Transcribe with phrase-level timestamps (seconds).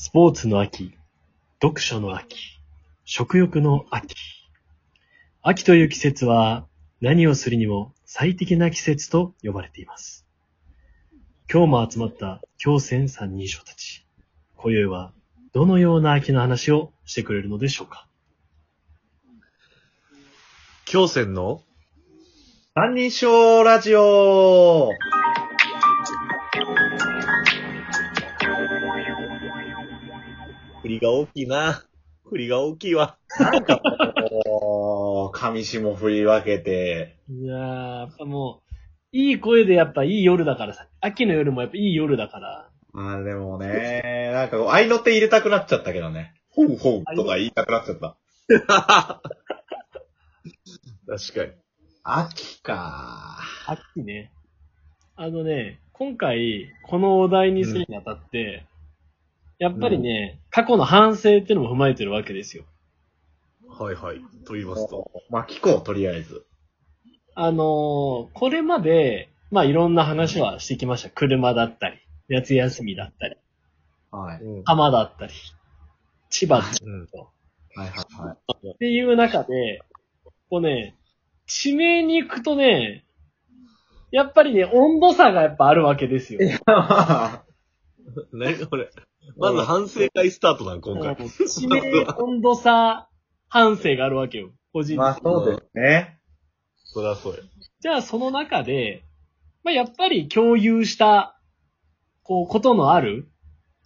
[0.00, 0.96] スポーツの秋、
[1.60, 2.60] 読書の秋、
[3.04, 4.14] 食欲の秋。
[5.42, 6.68] 秋という季節は
[7.00, 10.24] 何をするにも最適な季節と呼ばれています。
[11.52, 14.06] 今日も集まった京戦三人称たち。
[14.54, 15.12] 今宵は
[15.52, 18.06] どのような秋の話をしてくれるのでしょうか
[20.84, 21.62] 京戦の
[22.72, 24.90] 三人称ラジオ
[30.88, 31.84] 振りが大きいな。
[32.30, 33.18] 振りが大きいわ。
[33.38, 33.78] なんか
[34.30, 38.62] もう、上下振り分けて、いやー、やっぱも
[39.12, 40.86] う、いい声でやっぱいい夜だからさ。
[41.02, 42.70] 秋の夜もやっぱいい夜だから。
[42.92, 46.32] まあでもね、なんかこう、合いの手入れたくなっちゃったけどね。
[46.48, 48.16] ほうほうとか言いたくなっちゃった。
[48.48, 48.62] 確
[51.34, 51.52] かに。
[52.02, 54.32] 秋か秋ね。
[55.16, 58.64] あのね、今回、このお題にするにあたって、
[59.58, 62.64] やっぱりね、過去の反省っていうのも踏まえてるわけですよ。
[63.68, 64.20] はいはい。
[64.44, 65.10] と言いますと。
[65.30, 66.46] まあ聞こう、とりあえず。
[67.34, 71.10] あのーこれまで、まあいろんな話はしてきました。
[71.10, 73.36] 車だったり、夏休みだったり、
[74.10, 74.42] はい。
[74.42, 74.64] うん。
[74.64, 75.32] 浜だったり、
[76.30, 77.06] 千葉うん。
[77.08, 77.30] と。
[77.74, 78.68] はいはいはい。
[78.70, 79.80] っていう中で、
[80.50, 80.96] こうね、
[81.46, 83.04] 地名に行くとね、
[84.10, 86.40] やっぱりね、温度差がやっぱあるわけですよ。
[88.32, 88.90] 何これ。
[89.36, 91.16] まず反省会スタートなん、今回。
[91.28, 91.80] 地名
[92.18, 93.08] 温度差
[93.48, 94.50] 反省があるわけよ。
[94.72, 96.18] 個人的にまあそうですね。
[96.84, 97.40] そりゃそうや。
[97.80, 99.04] じゃあその中で、
[99.62, 101.38] まあ、やっぱり共有した、
[102.22, 103.28] こう、ことのある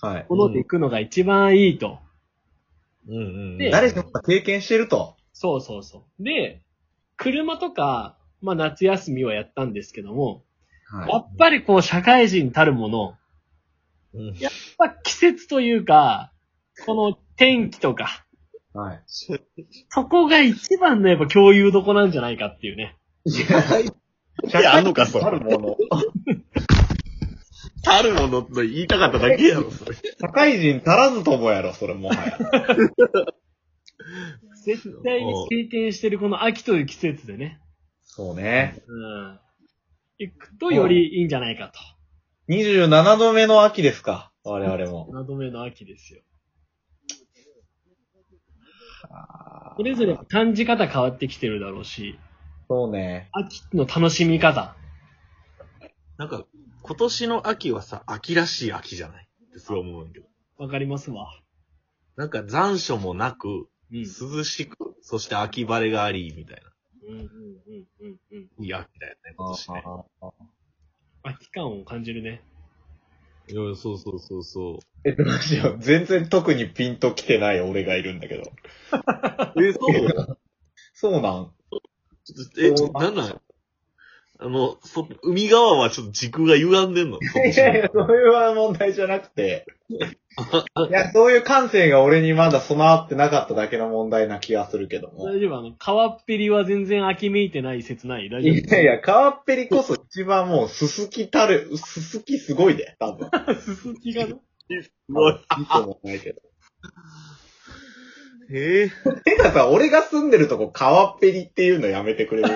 [0.00, 0.26] はい。
[0.28, 1.98] もので行くのが一番いいと。
[3.08, 3.20] うんう
[3.54, 5.16] んで誰しもが経験してると。
[5.32, 6.22] そうそうそう。
[6.22, 6.62] で、
[7.16, 10.44] 車とか、まあ夏休みはやったんですけども、
[10.92, 13.16] やはっぱりこう社会人たるもの、
[14.14, 14.34] うん。
[14.38, 16.32] やっぱ季節というか、
[16.86, 18.24] この天気とか、
[18.74, 18.78] い。
[18.78, 19.02] はい。
[19.88, 22.96] そこが一番のやっぱ共有どこなんじゃないかっていうね。
[23.24, 23.44] いや、
[24.60, 25.76] いやあんのかそれあるもの。
[27.82, 29.94] たるものと言いたかっただけやろ、それ。
[29.94, 32.38] 社会人足らずともやろ、それもはや。
[34.64, 37.60] 絶対に経験してるこの秋という季節でね、
[38.02, 38.82] そうね。
[38.86, 39.38] うん。
[40.18, 41.78] 行くとよりいいんじゃないかと。
[42.48, 44.30] 27度目の秋ですか？
[44.44, 45.08] 我々も。
[45.12, 46.20] 7度目の秋ですよ。
[49.10, 52.18] あそれぞれ感じ方変わってきてるだろうし、
[52.68, 53.28] そうね。
[53.32, 54.76] 秋の楽しみ方。
[56.16, 56.44] なんか、
[56.82, 59.28] 今年の秋はさ、秋らしい秋じゃない？
[59.50, 60.26] ってすごい思うんだけど。
[60.58, 61.28] わかりますわ。
[62.16, 63.48] なんか残暑もなく、
[63.92, 64.02] うん。
[64.02, 66.62] 涼しく、そして秋晴れがあり、みたい
[67.06, 67.28] うんうんうん
[68.00, 68.48] うんうん。
[68.58, 68.64] な。
[68.64, 69.84] いい秋だよね、今年ね。
[71.24, 72.42] 秋感を感じるね。
[73.48, 75.08] いや、そうそうそうそう。
[75.08, 75.78] え、どうしよう。
[75.78, 78.42] 全然特にピンと来てない俺がいるんだけど。
[79.60, 80.38] え、そう
[80.92, 81.50] そうなん
[82.58, 83.40] え、なんなん？
[84.44, 87.18] あの、そ、海側はちょっと軸が歪んでんの。
[87.22, 89.64] いやいや、そういう問題じゃなくて。
[89.88, 95.24] いや、そういう感性が俺にまだ備わってなかっただけの問題な気がするけども。
[95.24, 95.56] 大丈夫？
[95.56, 103.28] あの、川っぺりは全然秋めいてない説ない大丈いやいや、川っぺりこそ一番もう、すすきたる、すすきすごいで、多分。
[103.32, 104.34] 夫 すすきがね？
[104.82, 105.32] すごい。
[105.32, 106.40] いいともないけど。
[108.52, 112.48] ええてかさ、俺が住んでるとこ川っぺりっていうのやめてくれる？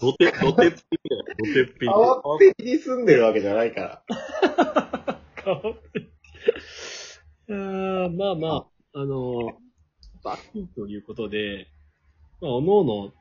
[0.00, 1.86] ドテ、ドテッピリだよドテッピリ。
[1.86, 4.02] 川っぺりに住んでるわけじゃないから。
[5.36, 5.62] 川っ
[5.92, 6.10] ぺり。
[7.48, 9.58] あーまあまあ、あの、
[10.24, 11.68] 秋ということで、
[12.40, 13.12] まあ、おのおの、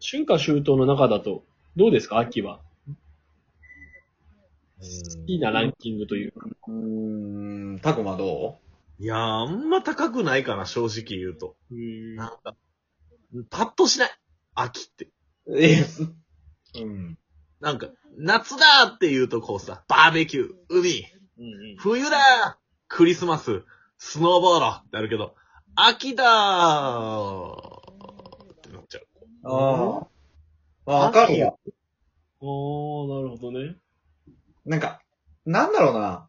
[0.00, 1.44] 春夏秋冬の中だと、
[1.76, 2.60] どうですか秋は？
[4.78, 6.46] 好きなランキングというか。
[6.68, 8.58] うーん、たくまど
[8.98, 11.56] いやー、あんま高くないかな、正直言うと。
[11.70, 12.54] うんなんか、
[13.50, 14.10] パッとしない。
[14.54, 15.08] 秋って。
[15.46, 17.18] うえ、すうん。
[17.60, 21.04] なんか、夏だーって言うとこうさ、バーベキュー、海、
[21.38, 22.54] うん冬だー
[22.88, 23.62] クリスマス、
[23.98, 25.34] スノーボードってあるけど、
[25.74, 27.56] 秋だー
[28.52, 29.06] ってなっちゃう。
[29.44, 30.06] あ
[30.86, 30.90] あ。
[30.90, 31.58] わかるよ。
[32.40, 33.76] おー、なるほどね。
[34.64, 35.00] なんか、
[35.44, 36.28] なんだろうな。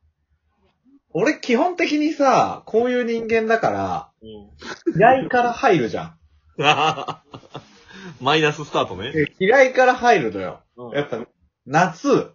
[1.11, 4.49] 俺基本的にさ、こういう人間だから、うん。
[4.97, 6.17] 嫌いから入るじゃん。
[8.21, 9.11] マイナススタートね。
[9.11, 10.61] で嫌いから入るのよ。
[10.77, 11.25] うんやっぱ、
[11.65, 12.31] 夏、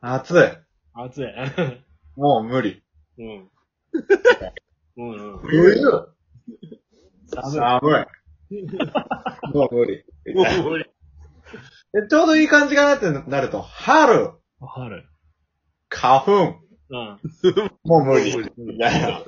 [0.00, 0.42] 暑い。
[0.92, 1.26] 暑い。
[2.16, 2.82] もう無理。
[3.18, 3.50] うん。
[4.96, 5.38] うんうん。
[5.38, 5.74] 冬、
[7.26, 8.06] 寒寒
[8.50, 9.54] い。
[9.54, 10.04] もう無理。
[10.34, 10.84] もう無理
[11.92, 14.28] でちょうどいい感じかなってなると、春、い。
[14.66, 15.08] 春。
[15.88, 17.20] 花粉、うん。
[17.84, 18.30] もう無理。
[18.30, 19.22] いやいや。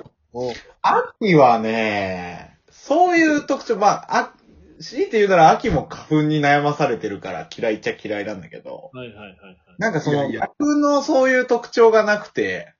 [0.81, 4.36] 秋はね、そういう特徴、まあ、あ、
[4.79, 9.57] 強いて言うなら秋も花粉に悩まされてるから嫌いっちゃ嫌いなんだけど、はいはいはいはい。
[9.77, 12.73] なんかその、花粉のそういう特徴がなくて、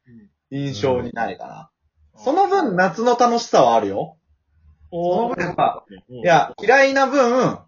[0.52, 1.70] 印象にないかな。
[2.16, 4.18] その分、夏の楽しさはあるよ。
[4.92, 7.60] その分やっぱ、いい、や、嫌いな分、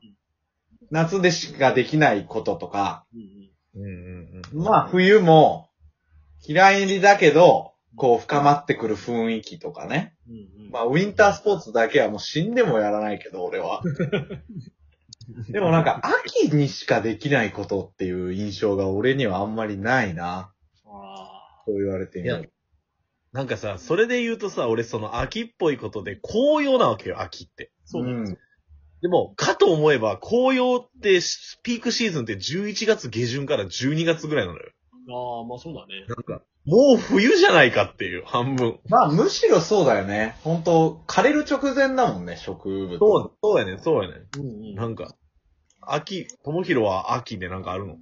[0.92, 3.06] 夏でしかできないこととか、
[3.76, 4.64] うんうんうんうんうん。
[4.64, 5.70] まあ冬も
[6.48, 10.16] 嫌いだけど、こう深まってくる雰囲気とかね。
[10.28, 13.82] うんうんまあウィンタースポーツだけはもう死んでもやらないけど、俺は。
[15.50, 20.54] でもなんか秋にしかできないことっていう印象が俺にはあんまりないな。
[20.86, 22.52] あそう言われてみる。
[23.32, 27.72] なんかさ、それで言うとさ、俺その秋っぽいことで紅葉なわけよ、秋って。
[27.86, 28.18] そうだよ。
[28.22, 28.38] ん。
[29.02, 31.20] でも、かと思えば、紅葉って、
[31.64, 34.72] ピークシーズンって11月下旬から12月ぐらいなのよ。
[35.10, 36.06] ああ、まあそうだね。
[36.08, 38.80] なんか、もう冬じゃないかっていう、半分。
[38.90, 40.38] まあむしろそうだよね。
[40.44, 43.00] 本当枯れる直前だもんね、植物。
[43.00, 44.76] そう、そうやねんそうやねうんうんん。
[44.76, 45.16] なんか、
[45.82, 47.98] 秋、ともひろは秋でなんかあるの？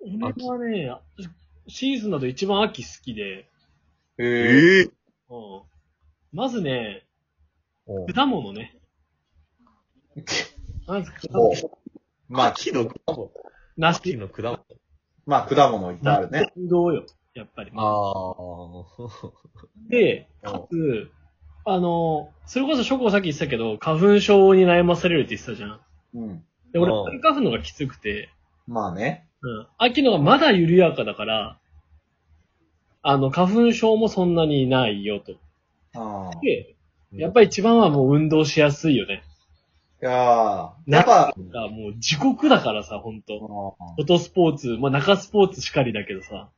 [0.00, 0.90] 俺はね、
[1.68, 3.46] シーズンだと一番秋好きで、へ
[4.18, 4.24] え。
[4.24, 5.62] ええうん。
[6.32, 8.12] まずね、ー。
[8.12, 8.76] 果物ね。
[10.86, 11.78] まず果お物。
[12.28, 13.30] まあ、秋の果物。
[13.76, 14.16] 梨秋。
[14.16, 14.64] の果物。
[15.26, 16.52] まあ果物いっぱいあるね。
[16.56, 17.04] ぶどうよ。
[17.34, 17.72] やっぱり。
[17.74, 18.34] ああ。
[19.88, 21.10] で、かつ、
[21.64, 25.80] あの、それこそショコさっき言ってたけど、花粉症に悩まされるって言ってたじゃん。
[26.14, 26.44] うん。
[26.72, 28.30] で、俺、うん春花粉のがきつくて、
[28.66, 29.28] まあね。
[29.42, 29.66] うん。
[29.78, 31.58] 秋のがまだ緩やかだから、
[33.02, 35.34] あの、花粉症もそんなにないよと。
[35.94, 36.40] ああ。
[36.40, 36.74] で、
[37.12, 39.22] やっぱり一番はもう運動しやすいよね。
[40.02, 43.34] いやーやっぱ、がもう地獄だからさ、ほんと。
[43.34, 46.50] いフォトスポーツ、まあ中スポーツしかりだけどさ。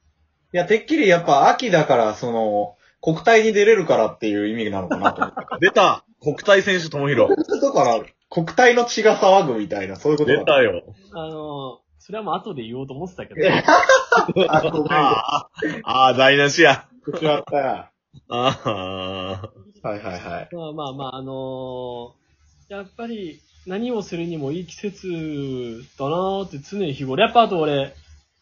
[0.52, 5.58] や、てっきりやっぱ秋だから、その、国体に出れるからっていう意味なのかなと思った。
[5.60, 7.28] 出た国体選手ともひろ。
[7.28, 8.00] だから、
[8.30, 10.82] 国体の血が騒ぐみたいな、そういうこと出たよ。
[11.12, 13.40] あの、それはもう後で言おうと思ってたけど。
[14.48, 14.88] あ、ごめん。
[14.90, 15.48] あ
[15.84, 16.86] あ、台無しや。
[17.02, 17.90] 口割ったや。
[18.30, 19.86] ああ。
[19.86, 20.48] はいはいはい。
[20.52, 22.23] まあまあまあ、あのー
[22.74, 25.06] やっぱり何をするにもいい季節
[25.96, 27.22] だなーって常に日頃。
[27.22, 27.94] やっぱあと俺、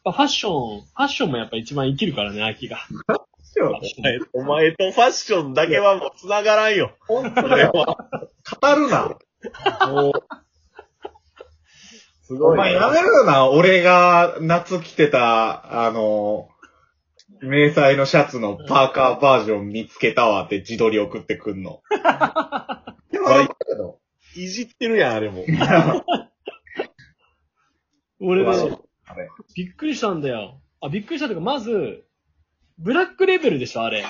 [0.05, 2.79] ファッション、ファッションもやっぱ一番生きるからね、秋が。
[4.33, 6.97] お前とファッションだけはもう繋がらんよ。
[7.07, 7.73] 本当だよ。
[7.75, 9.19] 語るな。
[9.91, 10.13] もう。
[12.23, 12.57] すおごい。
[12.57, 16.49] 前やめろよな、俺が夏着てた、あの、
[17.43, 21.83] 迷彩のシャツのパーカーバージョン見つけたわって自撮り送ってくんの。
[23.11, 23.99] でも、だけど。
[24.35, 25.45] いじってるやん、あれも。
[28.21, 28.77] 俺ね、
[29.07, 30.61] あれびっくりしたんだよ。
[30.81, 32.05] あ、びっくりしたというか、まず、
[32.79, 34.05] ブラックレーベルでしょ、あれ。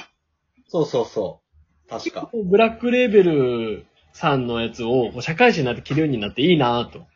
[0.68, 1.40] そうそうそ
[1.86, 1.88] う。
[1.88, 2.30] 確か。
[2.32, 7.06] ブラックレーベルさんのやつをこう社会人になって着るようになっていいなと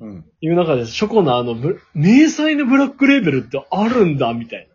[0.00, 0.24] うん。
[0.40, 4.68] いう中で、ショコのあのブ、迷彩のブラックレーベルってあるんだ、みたい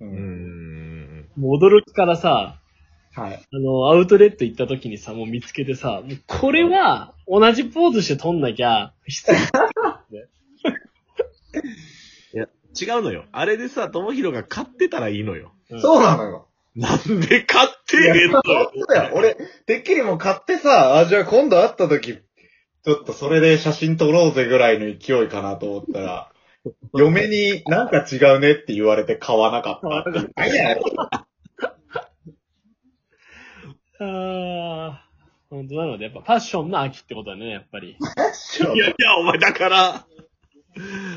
[0.00, 0.06] な。
[0.06, 0.10] う。
[0.10, 1.30] うんん。
[1.36, 2.59] もう驚きからさ、
[3.14, 3.42] はい。
[3.52, 9.32] あの、アウトレット行った時にさ、もう見つけてさ、もうこれは同じポーズして撮んなきゃ、 必
[12.80, 13.24] 違うのよ。
[13.32, 15.52] あれでさ、ともひろが買ってたらいいのよ。
[15.68, 15.80] 要。
[15.80, 16.46] そうなのよ。
[16.76, 18.42] なんで買ってんのよ。
[18.44, 19.14] そうだよ。
[19.14, 19.36] 俺、
[19.66, 22.18] てっきりもう買ってさ、あ、じゃあ今度会った時、
[22.82, 26.30] ちょっとそれで写真撮ろうぜぐらいの勢いかなと思ったら、
[26.94, 31.26] 嫁になんか違うねって言われて買わなかった
[34.00, 35.10] あー
[35.50, 37.90] 本当なので、やっぱファッションの秋ってことだね、やっぱり。
[37.90, 40.06] いやいや、お前だから、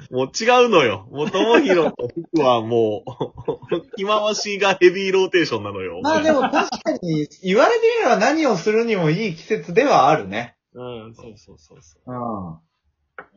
[0.10, 1.08] もう違うのよ。
[1.12, 6.00] もうともひろと服はもう、着回しがヘビーローテーションなのよ。
[6.02, 10.58] まあでも確かに、言われてみれば何をするにもいい季節ではあるね。
[10.74, 12.12] うん、そうそうそうそう。
[12.12, 12.16] うん。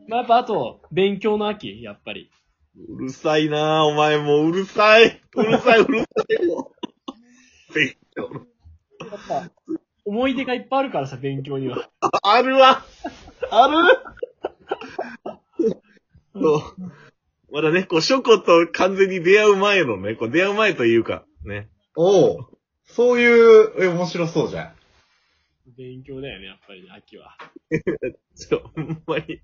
[0.09, 2.31] まあ、やっぱあと、勉強の秋、やっぱり。
[2.89, 5.21] うるさいなお前もううるさい。
[5.35, 6.07] うるさい、うるさ
[6.43, 6.73] いよ。
[7.75, 8.56] 勉強やっぱ、
[10.05, 11.91] 思い出がいっぱいあるからさ、勉強には。
[12.23, 12.85] あるわ。
[13.51, 13.77] ある？
[16.35, 17.53] そう。
[17.53, 21.69] まだね、こう、ショコと完全に出会う前のね、こう出会う前というか、ね。
[21.97, 22.47] おう。
[22.85, 24.73] そういう、え、面白そうじゃん。
[25.77, 27.37] 勉強だよね、やっぱりね、秋は。
[28.37, 29.41] ちょ、ほんまに。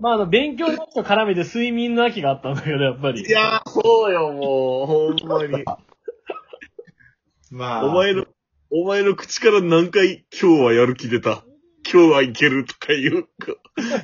[0.00, 3.22] まあ、あの、勉強の秋と絡めて睡眠の秋があったんだけど、やっぱり。
[3.22, 5.64] いやー、そうよ、もう、ほんまに。
[7.50, 7.86] まあ。
[7.86, 8.26] お前の、
[8.70, 11.44] お前の口から何回、今日はやる気出た？
[11.90, 13.54] 今日はいけるとか言うか。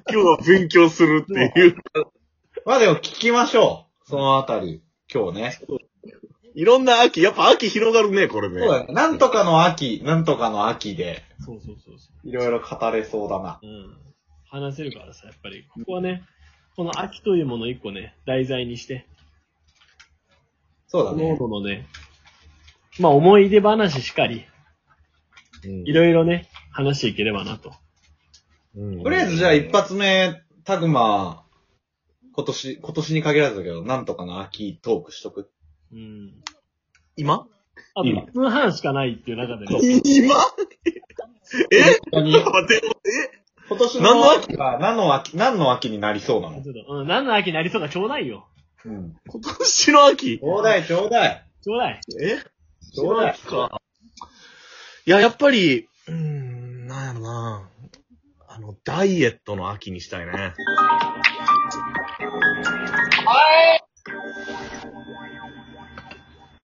[0.09, 1.83] 今日は勉強するっていうか。
[2.65, 4.09] まあでも聞きましょう。
[4.09, 4.81] そのあたり。
[5.13, 5.59] 今日ね。
[6.55, 8.61] いろんな秋、やっぱ秋広がるね、これね。
[8.61, 8.95] そうだね。
[8.95, 13.59] なんとかの秋、なんとかの秋で、そうそうそうそいろいろ語れそうだな。
[13.63, 13.67] う。
[13.67, 13.97] うん。
[14.49, 16.23] 話せるからさ、やっぱり、ここはね、
[16.77, 19.09] この秋というものを一個ね、題材にして、
[20.87, 21.17] そうだこ
[21.49, 21.79] のね。
[21.79, 21.87] のね、
[23.01, 24.52] まあ思い出話しかり、うん
[25.65, 27.73] いろいろね、話していければなと。
[28.77, 31.45] うんとりあえずじゃあ一発目、タグマ、
[32.35, 35.51] 今年、今年に限らずだけど、なんとかの秋トークしとく。
[35.93, 36.33] うん。
[37.17, 37.47] 今？
[37.95, 40.35] あと1分半しかないっていう中でね、 今？
[41.71, 42.01] え？
[42.11, 42.83] 本当にちょっと待って、
[43.69, 44.25] 今年何の？
[44.25, 46.63] の秋が何の秋、何の秋になりそうなの？
[46.63, 48.49] ちょっと、うん、何の秋になりそうかちょうだいよ。
[48.87, 49.15] うん。
[49.29, 50.39] 今年の秋？
[50.39, 51.47] ちょうだい、ちょうだい。
[51.63, 52.01] ちょうだい。
[52.23, 52.39] え？
[52.95, 53.39] ちょうだい。
[53.39, 53.82] か。
[55.05, 57.69] いや、やっぱり、うーん、なんやろな。
[58.49, 60.33] あの、ダイエットの秋にしたいね。
[63.27, 63.82] はい